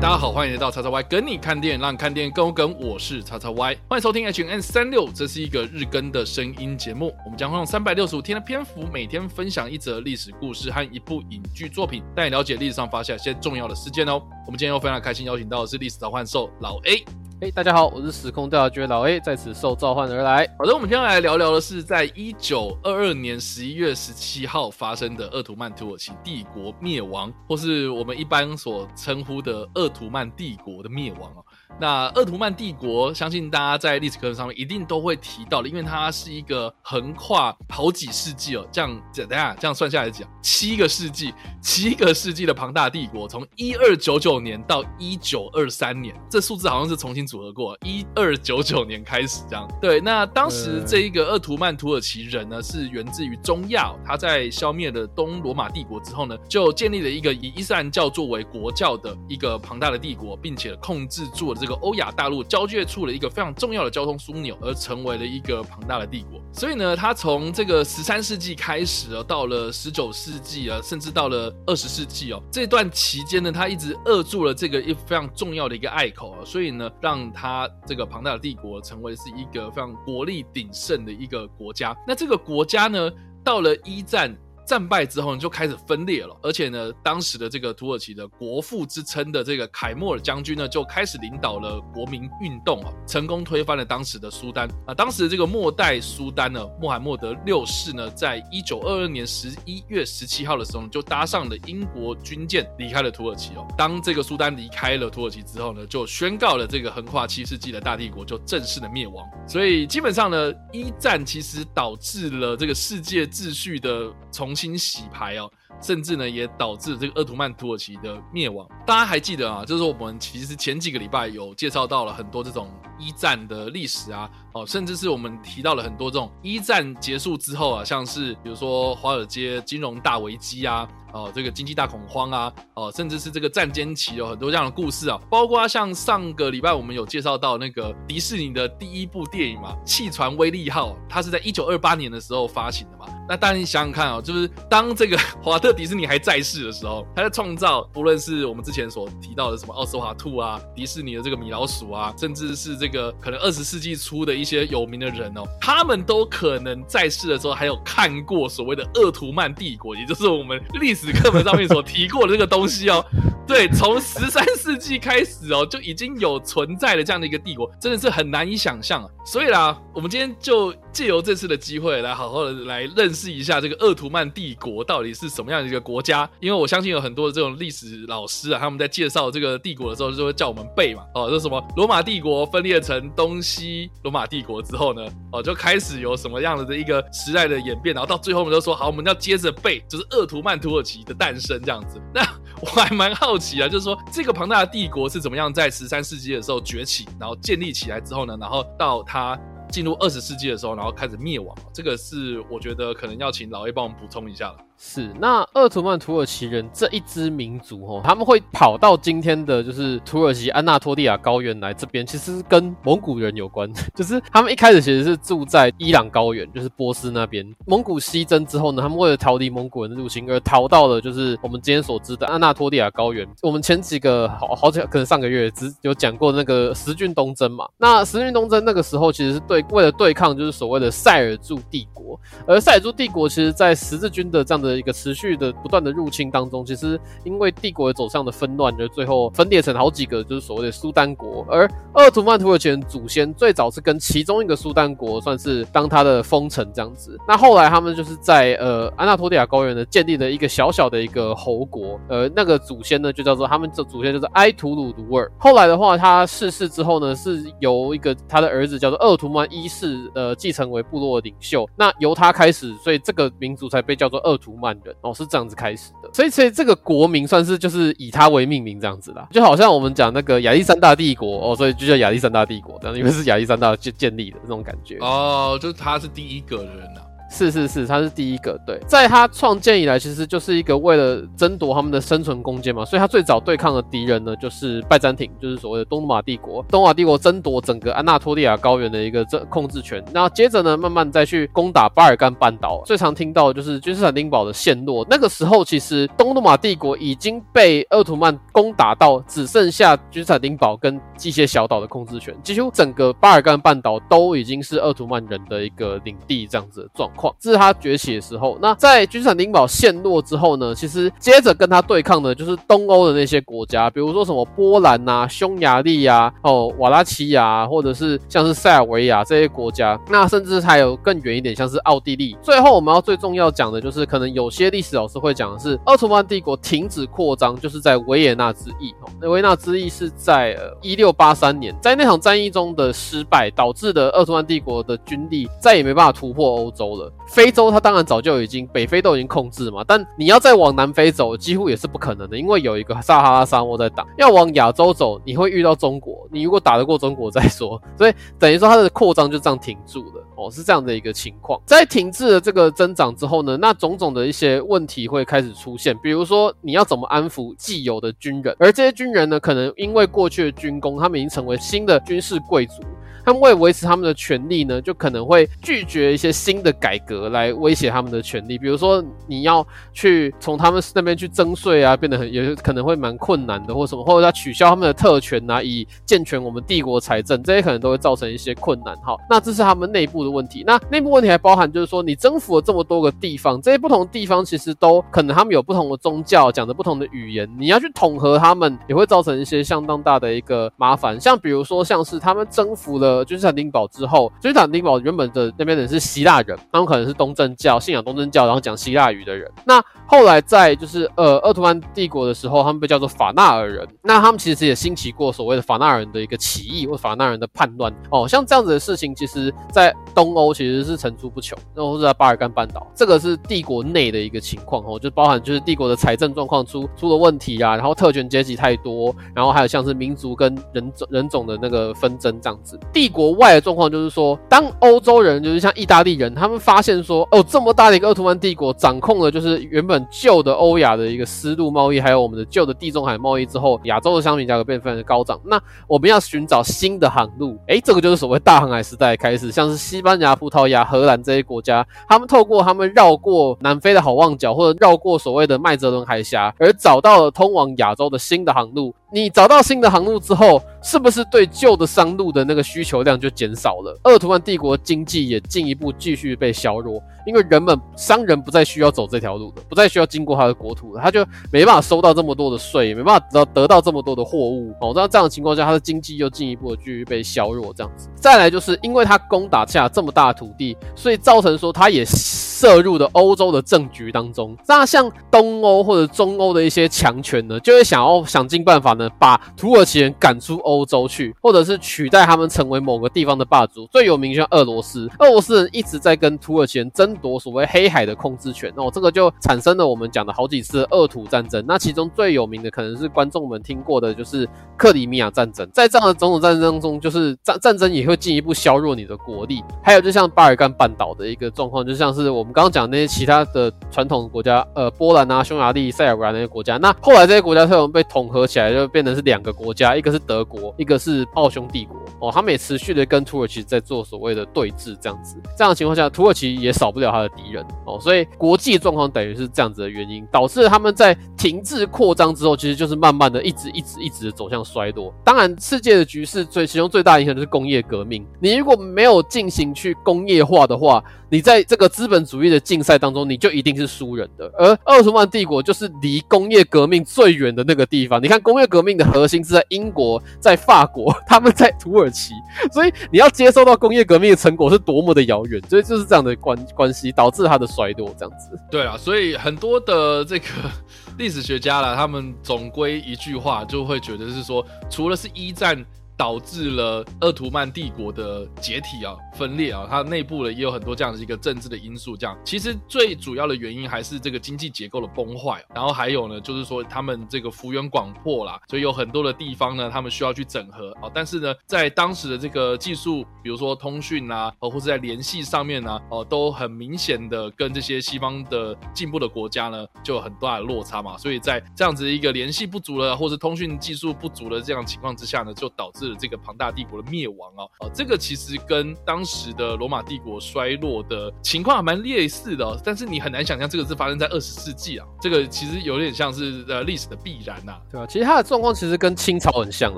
[0.00, 2.74] 大家好，欢迎来到叉叉 Y 跟你看电影，让看电影更有梗。
[2.80, 7.14] 我是叉叉 Y，欢迎收听 H N 三六，这是一个日更的声音节目。
[7.22, 14.22] 我们将会用三百六十五天的篇幅，每天分享一则历史故事和一部影剧作品，带你了解历史上发生一些重要的事件哦。
[14.46, 17.04] 我们今天又非常开心邀请到的是历史召唤兽老 A。
[17.42, 20.46] 嘿大家好，我是时空调查局老 A，在此受召唤而来。
[20.58, 31.32] 好的，我们今天来聊聊的是在一九二二年十一月十七号发生的鄂图曼土耳其帝国灭亡，或是我们一般所称呼的鄂图曼帝国的灭亡。
[31.80, 49.66] 那鄂图曼帝国，相信大家在历史课本上面一定都会提到的，因为它是一个横跨好几世纪哦，这样等下这样算下来讲，七个世纪，七个世纪的庞大帝国，从一二九九年到一九二三年，这数字好像是重新组合过，一二九九年开始这样。
[49.80, 61.70] 对，那当时这一个鄂图曼土耳其人呢，是源自于中亚，他在消灭了东罗马帝国之后呢，就建立了一个以伊斯兰教作为国教的一个庞大的帝国，并且控制住了这个。
[61.80, 66.40] 欧亚大陆交界处的一个非常重要的交通枢纽，而成为了一个庞大的帝国。
[66.52, 81.92] 所以呢，他从这个十三世纪开始啊，到了十九世纪啊，甚至到了二十世纪哦，这段期间呢，他一直扼住了这个一非常重要的一个隘口啊，所以呢，让他这个庞大的帝国成为是一个非常国力鼎盛的一个国家。
[82.06, 83.10] 那这个国家呢，
[83.42, 84.32] 到了一战。
[84.70, 94.68] 战败之后呢，就开始分裂了，而且呢，当时的这个土耳其的国父之称的这个凯末尔将军呢，就开始领导了国民运动啊，成功推翻了当时的苏丹。
[94.86, 103.66] 啊，当时这个末代苏丹呢，穆罕默德六世呢，在一九二二年十一月十七号的时候，就搭上了英国军舰离开了土耳其哦。
[103.76, 109.26] 当这个苏丹离开了土耳其之后呢，就宣告了这个横跨七世纪的大帝国就正式的灭亡。
[109.48, 118.66] 所以基本上呢，一战其实导致了这个世界秩序的重新洗牌哦，甚至呢也导致这个鄂图曼土耳其的灭亡。
[118.86, 119.64] 大家还记得啊？
[119.64, 130.88] 就是我们其实前几个礼拜有介绍到了很多这种一战的历史啊，哦，甚至是我们提到了很多这种一战结束之后啊，像是比如说华尔街金融大危机啊。
[131.12, 143.06] 哦，这个经济大恐慌啊，哦，甚至是这个战间期有很多这样的故事啊，包括像上个礼拜我们有介绍到那个迪士尼的第一部电影嘛，《汽船威力号》，它是在一九二八年的时候发行的嘛。
[143.28, 160.94] 那当然你想想看啊、就是当这个华特迪士尼还在世的时候，他在创造，不论是我们之前所提到的什么奥斯华兔啊，迪士尼的这个米老鼠啊，甚至是这个可能二十世纪初的一些有名的人哦，他们都可能在世的时候还有看过所谓的鄂图曼帝国，也就是我们历。
[161.00, 163.02] 史课本上面所提过的这个东西哦，
[163.50, 169.10] 对，从十三世纪开始哦，就已经有存在的这样的一个帝国，真的是很难以想象啊。
[169.26, 176.28] 所以啦，我们今天就借由这次的机会来好好的来认识一下这个鄂图曼帝国到底是什么样的一个国家。
[176.38, 191.00] 因为我相信有很多的这种历史老师啊，他们在介绍这个帝国的时候，就会叫我们背嘛，哦，这什么罗马帝国分裂成东西罗马帝国之后呢，哦，就开始有什么样的一个时代的演变，然后到最后我们就说好，我们要接着背，就是鄂图曼土耳其。
[191.00, 192.22] 的诞生这样子，那
[192.62, 199.38] 我还蛮好奇啊，就是说这个庞大的帝国是怎么样在十三世纪的时候崛起，然后建立起来之后呢，然后到它
[199.70, 201.56] 进入二十世纪的时候，然后开始灭亡。
[201.72, 204.56] 这个是我觉得可能要请老 A 帮我们补充一下了。
[204.82, 217.46] 是，那鄂图曼土耳其人这一支民族哦，他们会跑到今天的就是土耳其安纳托利亚高原来这边，其实跟蒙古人有关， 就是他们一开始其实是住在伊朗高原，就是波斯那边。
[217.66, 223.28] 蒙古西征之后呢，他们为了逃离蒙古人的入侵，而逃到了就是我们今天所知的安纳托利亚高原。
[223.42, 234.69] 我们前几个好好几可能上个月只有讲过那个十军东征嘛，那十军东征那个时候其实是对为了对抗就是所谓的塞尔柱帝国，而塞尔柱帝国其实在十字军的这样的。
[234.70, 241.44] 的一个持续的不断的入侵当中，其实因为帝国走向的纷乱，就最后分裂成好几个，就是所谓的苏丹国。
[241.50, 247.18] 而鄂图曼土耳其人祖先最早是跟其中一个苏丹国算是当他的封臣这样子。
[247.26, 255.30] 那后来他们就是在呃安纳托利亚高原呢建立了一个小小的一个侯国，呃那个祖先呢就叫做他们这祖先就是埃图鲁卢尔。
[255.38, 261.68] 后来的话他逝世之后呢，是由一个他的儿子叫做鄂图曼一世呃继承为部落领袖。
[261.76, 274.98] 那由他开始，所以这个民族才被叫做鄂图万人哦，是这样子开始的，所以所以这个国名算是就是以他为命名这样子啦，就好像我们讲那个亚历山大帝国哦，所以就叫亚历山大帝国这样，因为是亚历山大建建立的这种感觉。
[274.98, 277.09] 哦，就是他是第一个人呐、啊。
[277.30, 278.58] 是是是，他是第一个。
[278.66, 286.62] 对，在他创建以来，其实就是一个为了争夺他们的生存空间嘛，所以他最早对抗的敌人呢，就是拜占庭，就是所谓的东罗马帝国。
[286.68, 292.82] 东罗马帝国争夺整个安纳托利亚高原的一个这控制权，那接着呢，慢慢再去攻打巴尔干半岛。
[292.84, 295.06] 最常听到的就是君士坦丁堡的陷落。
[295.08, 307.34] 那个时候，其实东罗马帝国已经被鄂图曼攻打到只剩下君士坦丁堡跟机械小岛的控制权，几乎整个巴尔干半岛都已经是奥图曼人的一个领地，这样子的状况。
[307.38, 308.58] 这是他崛起的时候。
[308.60, 319.98] 那在君士坦丁堡陷落之后呢，其实接着跟他对抗的就是东欧的那些国家，比如说什么波兰呐、啊、匈牙利呀、哦、瓦拉齐亚，或者是像是塞尔维亚这些国家。
[320.08, 322.36] 那甚至还有更远一点，像是奥地利。
[322.42, 328.94] 最后我们要最重要讲的就是，可能有些历史老师会讲的是，奥图曼帝国停止扩张，就是在维也纳之役。
[329.02, 337.12] 哦那维纳之役是在呃一六八三年，在那场战役中的失败，导致的鄂图曼帝国的军力再也没办法突破欧洲了。
[337.26, 344.06] 非洲它当然早就已经北非都已经控制嘛，但你要再往南非走，几乎也是不可能的，因为有一个撒哈拉沙漠在挡。
[344.16, 347.80] 要往亚洲走，你会遇到中国，你如果打得过中国再说。
[347.96, 350.24] 所以等于说它的扩张就这样停住了。
[350.40, 351.60] 哦，是这样的一个情况。
[351.66, 362.82] 在停滞的这个增长之后呢，那种种的一些问题会开始出现，比如说你要怎么安抚既有的军人，而这些军人呢，可能因为过去的军功，他们已经成为新的军事贵族。
[363.24, 368.58] 他们为维持他们的权利呢，就可能会拒绝一些新的改革来威胁他们的权利。
[368.58, 378.96] 比如说，你要去从他们那边去征税啊，变得很也可能会蛮困难的，或什么，或者要取消他们的特权啊，以健全我们帝国财政，这些可能都会造成一些困难。
[378.98, 380.64] 哈，那这是他们内部的问题。
[380.66, 391.20] 那内部问题还包含就是说，你征服了这么多个地方，这些不同地方其实都可能他们有不同的宗教，讲的不同的语言，你要去统合他们，也会造成一些相当大的一个麻烦。
[391.20, 393.09] 像比如说，像是他们征服了。
[393.10, 399.50] 呃君士坦丁堡之后，君士坦丁堡原本的那边人是希腊人，他们可能是东正教，信仰东正教，然后讲希腊语的人。
[399.64, 403.86] 那后来在就是呃鄂图曼帝国的时候，他们被叫做法纳尔人。
[404.02, 422.78] 那他们其实也兴起过所谓的法纳尔人的一个起义或法纳尔人的叛乱哦，像这样子的事情，其实在东欧其实是层出不穷，然后是在巴尔干半岛，这个是帝国内的一个情况哦，就包含就是帝国的财政状况出出了问题啊，然后特权阶级太多，然后还有像是民族跟人种人种的那个纷争这样子。
[423.00, 430.06] 帝国外的状况就是说，当欧洲人就是像意大利人，他们发现说，哦，这么大的一个鄂图曼帝国掌控了就是原本。
[430.10, 435.40] 旧的欧亚的一个丝路贸易，还有我们的旧的地中海贸易之后，亚洲的商品价格变得非常的高涨。
[435.46, 448.94] 那我们要寻找新的航路，诶，这个就是所谓大航海时代开始，像是西班牙、葡萄牙、荷兰这些国家，他们透过他们绕过南非的好望角，或者绕过所谓的麦哲伦海峡，而找到了通往亚洲的新的航路。
[449.12, 453.98] 你找到新的航路之后，是不是对旧的商路的那个需求量就减少了？
[454.04, 464.92] 鄂图曼帝国经济也进一步继续被削弱，因为人们商人不再需要走这条路了，不再需要经过他的国土了，他就没办法收到这么多的税，也没办法得到得到这么多的货物哦。
[464.94, 468.08] 那这样的情况下，他的经济又进一步的继续被削弱，这样子。
[468.16, 474.56] 再来就是因为他攻打下这么大的土地，所以造成说他也涉入了欧洲的政局当中。
[474.66, 479.08] 那像东欧或者中欧的一些强权呢，就会想要想尽办法呢。
[479.18, 483.86] 把土耳其人赶出欧洲去，或者是取代他们成为某个地方的霸主。
[483.88, 491.64] 最有名像俄罗斯，俄罗斯人一直在跟土耳其人争夺所谓黑海的控制权哦，这个就产生了我们讲的好几次的二土战争。
[491.66, 495.68] 那其中最有名的可能是观众们听过的，就是克里米亚战争。
[495.72, 499.62] 在这样的种种战争中，就是战战争也会进一步削弱你的国力。
[499.82, 506.76] 还有就像巴尔干半岛的一个状况，就像是我们刚刚讲那些其他的传统国家，呃，波兰啊、匈牙利、塞尔维亚那些国家。
[506.76, 508.90] 那后来这些国家突然被统合起来就。
[508.90, 515.36] 变成是两个国家，一个是德国，一个是奥匈帝国哦，他们也持续的跟土耳其在做所谓的对峙，这样子。
[515.56, 525.12] 这样的情况下，土耳其也少不了他的敌人哦，所以国际状况等于是这样子的原因，导致他们在停滞扩张之后，其实就是慢慢的一直一直一直走向衰落。
[525.24, 528.24] 当然，世界的局势最其中最大影响就是工业革命。
[528.38, 534.50] 你如果没有进行去工业化的话，你在这个资本主义的竞赛当中，你就一定是输人的。
[534.58, 538.22] 而奥斯曼帝国就是离工业革命最远的那个地方。
[538.22, 542.34] 你看，工业革命的核心是在英国，在法国， 他们在土耳其，
[542.72, 545.62] 所以你要接受到工业革命的成果是多么的遥远。
[545.68, 548.58] 所以就是这样的关关系导致它的衰落，这样子。
[548.70, 550.46] 对啊，所以很多的这个
[551.16, 555.84] 历史学家啦，他们总归一句话，就会觉得是说，除了是一战。
[556.20, 562.14] 导致了鄂图曼帝国的解体啊、分裂啊，它内部呢也有很多这样的一个政治的因素。
[562.14, 571.10] 这样其实最主要的原因还是这个经济结构的崩坏，然后还有呢就是说他们这个幅员广阔啦，所以有很多的地方呢他们需要去整合啊。
[571.14, 581.16] 但是呢，在当时的这个技术，比如说通讯啊，或者在联系上面呢，哦，都很明显的跟这些西方的进步的国家呢就有很大的落差嘛。
[581.16, 586.09] 所以在这样子一个联系不足了，或者通讯技术不足的这样情况之下呢，就导致。
[586.10, 587.70] 了这个庞大帝国的灭亡哦。
[587.80, 595.06] 哦，这个其实跟当时的罗马帝国衰落的情况还蛮类似的，哦，但是你很难想象这个是发生在二十世纪啊。
[595.20, 599.96] 这个其实有点像是呃历史的必然呐，对啊，其实它的状况其实跟清朝很像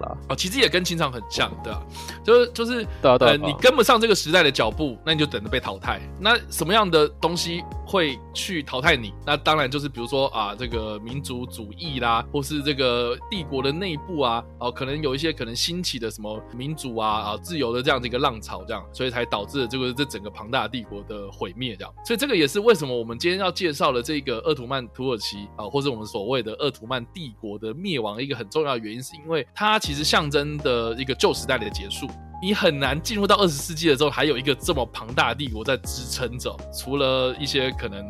[0.01, 0.17] 啦。
[0.29, 1.83] 哦，其实也跟清朝很像，对啊，
[2.25, 6.01] 就是就是呃，你跟不上这个时代的脚步，那你就等着被淘汰。
[6.21, 9.13] 那什么样的东西会去淘汰你？
[9.25, 21.95] 那当然就是比如说啊，这个民族主义啦，或是这个帝国的内部啊，哦，可能有一些可能兴起的什么民主啊啊自由的这样的一个浪潮，这样，所以才导致了这个这整个庞大帝国的毁灭，这样。
[22.05, 32.09] 所以这个也是为什么我们今天要介绍的这个鄂图曼土耳其啊，或者我们所谓的鄂图曼帝国的灭亡，一个很重要的原因，是因为它其实象征的一个旧时代的结束。
[32.45, 38.05] 你很难进入到二十世纪的时候，还有一个这么庞大的帝国在支撑着，除了一些可能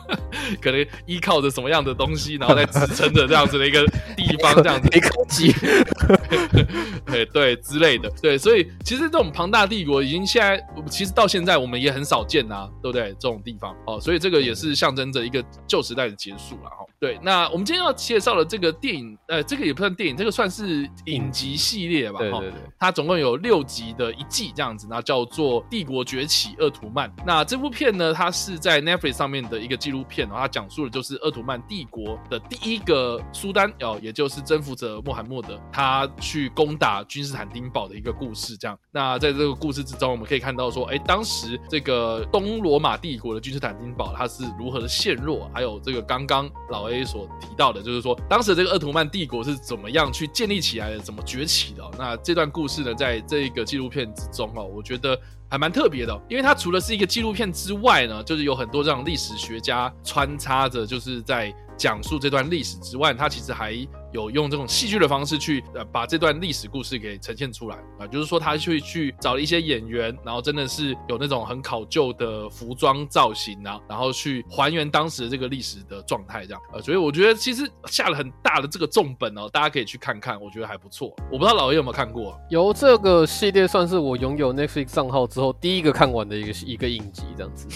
[0.62, 5.52] 可能依靠着什么样的东西，然后在支撑着这样子的一个地方，这样子没科技，
[7.06, 13.08] 对对之类的，对，所以其实这种庞大帝国已经现在，其实到现在我们也很少见啊，对不对？
[13.18, 16.84] 这种地方哦，所以这个也是象征着一个旧时代的结束了哈。
[16.98, 22.18] 对，那我们今天要介绍的这个电影，呃，这个也不算电影，这个算是影集系列吧？
[22.18, 27.08] 哈，对对对，它总共有六集的一季这样子，那叫做《帝国崛起：鄂图曼》。
[27.26, 38.56] 那这部片呢，它是在 Netflix 上面的一个纪录片，然后它讲述的就是鄂图曼帝国的第一个苏丹哦，也就是征服者穆罕默德，他他去攻打君士坦丁堡的一个故事。
[38.56, 51.82] 这样，那在这个故事之中，我们可以看到说，哎，当时这个东罗马帝国的君士坦丁堡它是如何的陷落，还有这个刚刚老 A 所提到的，就是说当时这个鄂图曼帝国是怎么样去建立起来的，怎么崛起的。
[51.98, 63.74] 那这段故事呢，在这个纪录片之中哦，我觉得还蛮特别的，因为它除了是一个纪录片之外呢，就是有很多这样历史学家穿插着，就是在讲述这段历史之外，它其实还。
[64.16, 81.14] 有用这种戏剧的方式去呃把这段历史故事给呈现出来啊，就是说他去去找了一些演员，然后真的是有那种很考究的服装造型啊，然后去还原当时的这个历史的状态这样啊，所以我觉得其实下了很大的这个重本哦，大家可以去看看，我觉得还不错。
[81.30, 82.40] 我不知道老叶有没有看过？
[82.48, 87.68] 由这个系列算是我拥有 Netflix 账号之后第一个看完的一个一个影集这样子。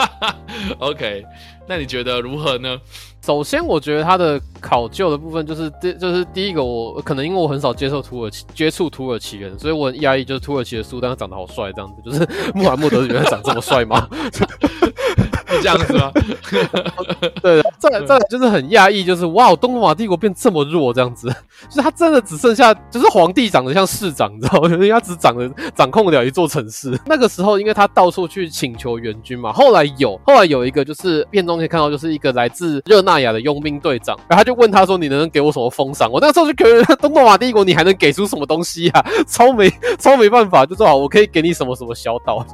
[0.78, 1.24] OK，
[1.66, 2.78] 那你觉得如何呢？
[3.24, 14.08] 首先，我觉得它的考究的部分就是第就是第一个，我可能因为我很少接受土耳其接触土耳其人，所以我很压抑，就是土耳其的苏丹长得好帅，这样子，就是 穆罕默德原来长这么帅吗？
[15.60, 16.10] 这样子吗？
[17.42, 21.28] 对，再来再来就是很讶异，就是哇，东罗马帝国变这么弱，这样子，
[21.68, 24.68] 就是他真的只剩下，就是皇帝长得像市长，你知道吗？
[24.70, 26.98] 因为他只长得掌控了一座城市。
[27.06, 39.04] 那个时候，因为他到处去请求援军嘛，后来有后来有一个就是片中可以看到，就是一个来自热那亚的佣兵队长，然后他就问他说：“你能给我什么封赏？”我那时候就觉得东罗马帝国你还能给出什么东西啊？
[39.26, 42.44] 超没超没办法，就说好，我可以给你什么什么小岛。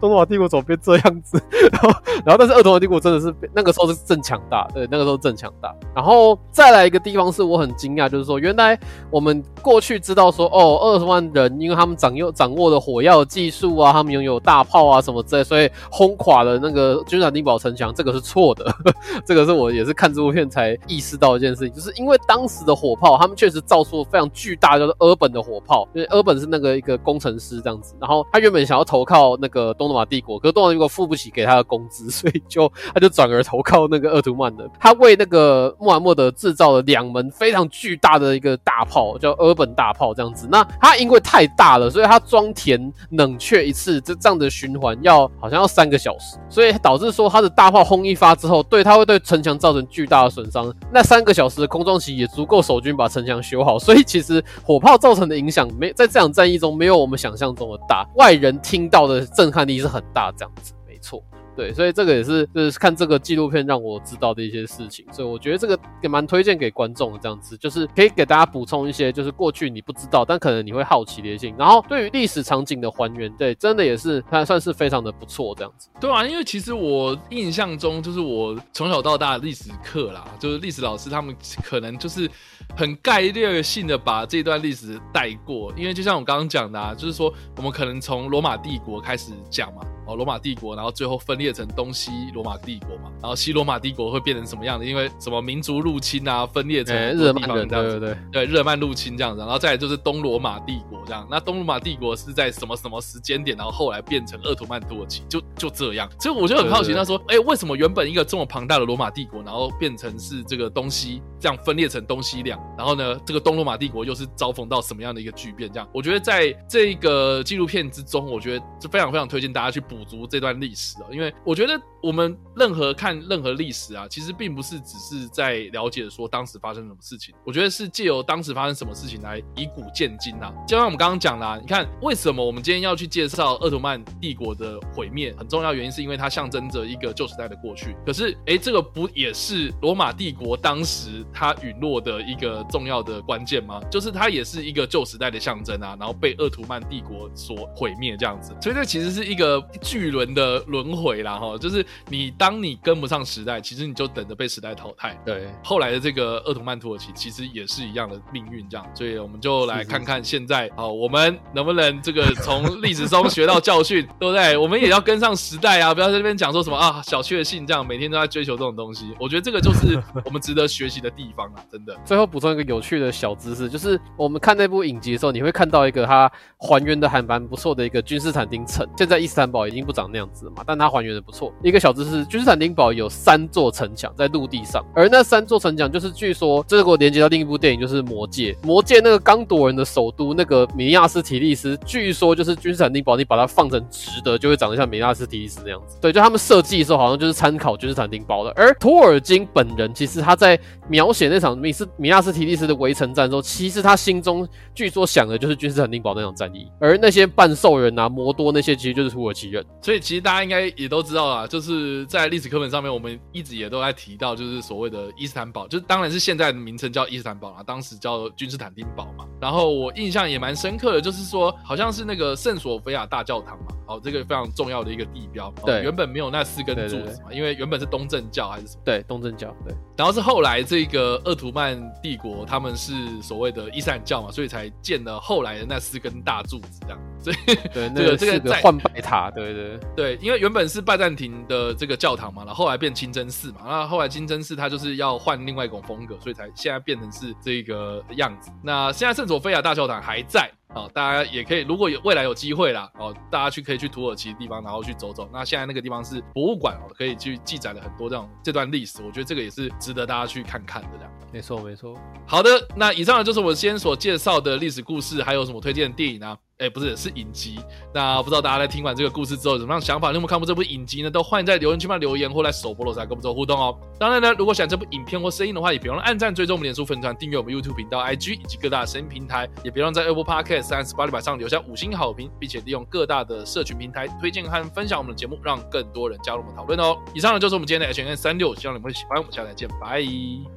[0.00, 1.42] 东罗马帝国怎么变这样子？
[1.72, 1.88] 然后，
[2.24, 5.74] 然后，但是鄂图曼帝国真的是那个时候是正强大，对，那个时候正强大。
[5.94, 8.78] 然后再来一个地方是我很惊讶，就是说原来
[9.10, 18.72] 我们过去知道说，哦，二十万人因为他们掌握掌握了火药技术啊，他们拥有大炮啊什么之类，所以轰垮了那个君士坦丁堡城墙，这个是错的。
[19.26, 31.50] 这个是我也是看这部片才意识到一件事情，就是因为当时的火炮，他们确实造出了非常巨大，就是俄本的火炮，因为俄本是那个一个工程师这样子，然后他原本想要投靠那个东罗马帝国，可是东罗马帝国付不起给。
[31.50, 34.70] 他的工资， 所以就他就转而投靠那个鄂图曼的。
[34.78, 40.46] 他为那个穆罕默德制造了两门非常巨大的一个大炮，叫俄本大炮这样子。
[40.48, 50.72] 那他因为太大了，所以他装填冷却一次，这这样的循环要好像要三个小时，所以导致说他的大炮轰一发之后，对他会对城墙造成巨大的损伤。
[50.92, 53.78] 那三个小时的空窗期也足够守军把城墙修好。
[53.78, 61.22] 所以其实火炮造成的影响没在这场战役中没有我们想象中的大，外人听到的震撼力是很大，这样子错。
[61.56, 71.52] 对，所以这个也是就是看这个纪录片让我知道的一些事情，所以我觉得这个也蛮推荐给观众的，这样子就是可以给大家补充一些就是过去你不知道，但可能你会好奇的一些。
[71.58, 75.90] 然后对于历史场景的还原，对，真的也是它算是非常的不错，这样子。
[76.00, 82.30] 对啊，因为其实我印象中就是我从小到大历史课啦，就是历史老师他们可能就是
[82.76, 89.82] 很概略性的把这段历史带过，因为就像我刚刚讲的啊，就是说我们可能从罗马帝国开始讲嘛。
[90.10, 94.84] 哦，罗马帝国，然后最后分裂成东西罗马帝国嘛，然后西罗马帝国会变成什么样的？
[94.84, 101.26] 因为什么民族入侵啊，分裂成日耳曼人这样子，对对对，对日耳曼入侵这样子，然后再来就是东罗马帝国这样。
[101.30, 106.10] 那东罗马帝国是在什么什么时间点，然后后来变成鄂图曼土耳其，就就这样。
[106.18, 115.70] 所以我就很好奇，他说，哎，为什么原本一个这么庞大的罗马帝国，然后变成是这个东西这样分裂成东西两，然后呢，这个东罗马帝国又是遭逢到什么样的一个巨变？
[115.72, 130.52] 这样，我觉得在这个纪录片之中，我觉得是非常非常推荐大家去补足这段历史啊，因为我觉得我们任何看任何历史啊，其实并不是只是在了解说当时发生什么事情，我觉得是借由当时发生什么事情来以古鉴今啊。
[130.68, 135.34] 就像我们刚刚讲啦，你看为什么我们今天要去介绍鄂图曼帝国的毁灭？
[135.38, 137.96] 很重要原因是因为它象征着一个旧时代的过去。
[138.04, 143.80] 可是，哎，这个不也是罗马帝国当时它陨落的一个重要的关键吗？
[143.90, 148.54] 就是它也是一个旧时代的象征啊，然后被鄂图曼帝国所毁灭这样子。
[148.60, 155.18] 所以这其实是一个巨轮的轮回啦，哈，就是你当你跟不上时代，其实你就等着被时代淘汰。
[155.24, 158.86] 对，后来的这个鄂图曼土耳其其实也是一样的命运，这样。
[158.94, 164.56] 所以我们就来看看现在，好，我们能不能这个从历史中学到教训， 对不对？
[164.56, 169.14] 我们也要跟上时代啊，不要在这边讲说什么啊小确幸这样，每天都在追求这种东西。
[169.18, 171.94] 我觉得这个就是我们值得学习的地方啊，真的。
[172.04, 178.86] 最后补充一个有趣的小知识，就是我们看那部影集的时候，你会看到一个它还原的还蛮不错的一个君士坦丁城。
[178.96, 181.52] 现在伊斯坦堡已经不长那样子了嘛，但它还原的不错。
[181.62, 188.56] 一个小知识，君士坦丁堡有三座城墙在陆地上，而那三座城墙就是据说这个连接到另一部电影，就是《魔戒》。
[188.66, 195.98] 魔戒那个刚铎人的首都那个米亚斯提利斯，据说就是君士坦丁堡，你把它放成直的，就会长得像米亚斯提利斯那样子。
[196.00, 198.50] 对，就他们设计的时候好像就是参考君士坦丁堡的。
[198.56, 200.58] 而托尔金本人其实他在
[200.88, 209.64] 描写那场米斯米亚斯提利斯的围城战的时候，其实他心中据说想的就是君士坦丁堡那场战役，而那些半兽人啊、魔多那些，其实就是土耳其人。
[209.82, 219.26] 所以其实大家应该也都知道啦，就是在历史课本上面，我们一直也都在提到，就是所谓的伊斯坦堡，就是当然是现在的名称叫伊斯坦堡啦，当时叫君士坦丁堡嘛。
[219.40, 225.52] 然后我印象也蛮深刻的，就是说好像是那个圣索菲亚大教堂嘛，哦，这个非常重要的一个地标。
[225.66, 228.82] 对，原本没有那四根柱子嘛，对对对，因为原本是东正教还是什么？
[228.84, 229.54] 对，东正教。
[229.66, 236.98] 对，然后是后来这个鄂图曼帝国，他们是所谓的伊斯兰教嘛，所以才建了后来的那四根大柱子这样。
[237.22, 237.36] 所以
[237.74, 248.50] 对， 这个这个在换白塔，对对对，因为原本是拜占庭的这个教堂嘛，然后后来变清真寺嘛，那后来清真寺它就是要换另外一种风格，所以才现在变成是这个样子。
[248.62, 250.50] 那现在圣索菲亚大教堂还在。
[250.72, 255.28] 好，大家也可以，如果有未来有机会啦，哦，大家去可以去土耳其的地方，然后去走走。
[255.32, 259.02] 那现在那个地方是博物馆哦，可以去记载了很多这种这段历史。
[259.02, 261.12] 我觉得这个也是值得大家去看看的这样。
[261.32, 261.96] 没错，没错。
[262.24, 266.36] 好的，那以上呢就是我今天所介绍的历史故事，还有什么推荐的电影呢？
[266.60, 267.58] 哎，不是，是影集。
[267.92, 270.08] 那不知道大家在听完这个故事之后有什么样想法？
[270.08, 271.10] 你有没有看过这部影集呢？
[271.10, 273.74] 都欢迎在留言区帮留言，或来首播罗才跟我们做互动哦。
[273.98, 286.94] 当然呢，如果喜欢这部影片或声音的话，也别忘了按赞、追踪我们脸书粉团、订阅我们 YouTube 频道、IG 以及各大声音平台，也别忘在 Apple Podcast 三十八里板上留下五星好评，并且利用各大的社群平台推荐和分享我们的节目，让更多人加入我们讨论哦。
[287.14, 289.16] 以上呢就是我们今天的 H&M 365，希望你们会喜欢。
[289.18, 290.02] 我们下次再见，拜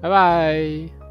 [0.01, 1.02] 拜拜拜。